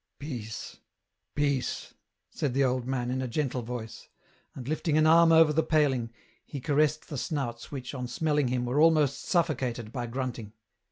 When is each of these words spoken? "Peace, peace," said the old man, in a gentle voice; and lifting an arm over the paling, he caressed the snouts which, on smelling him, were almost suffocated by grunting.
"Peace, 0.29 0.79
peace," 1.35 1.93
said 2.31 2.55
the 2.55 2.63
old 2.63 2.87
man, 2.87 3.11
in 3.11 3.21
a 3.21 3.27
gentle 3.27 3.61
voice; 3.61 4.09
and 4.55 4.67
lifting 4.67 4.97
an 4.97 5.05
arm 5.05 5.31
over 5.31 5.53
the 5.53 5.61
paling, 5.61 6.11
he 6.43 6.59
caressed 6.59 7.07
the 7.07 7.19
snouts 7.19 7.71
which, 7.71 7.93
on 7.93 8.07
smelling 8.07 8.47
him, 8.47 8.65
were 8.65 8.79
almost 8.81 9.21
suffocated 9.23 9.91
by 9.91 10.07
grunting. 10.07 10.53